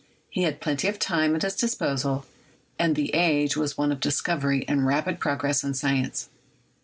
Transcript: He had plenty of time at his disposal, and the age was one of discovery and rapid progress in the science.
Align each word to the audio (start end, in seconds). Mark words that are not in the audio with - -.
He 0.31 0.41
had 0.41 0.59
plenty 0.59 0.87
of 0.87 0.97
time 0.97 1.35
at 1.35 1.43
his 1.43 1.55
disposal, 1.55 2.25
and 2.79 2.95
the 2.95 3.13
age 3.13 3.55
was 3.55 3.77
one 3.77 3.91
of 3.91 3.99
discovery 3.99 4.67
and 4.67 4.83
rapid 4.87 5.19
progress 5.19 5.63
in 5.63 5.73
the 5.73 5.77
science. 5.77 6.27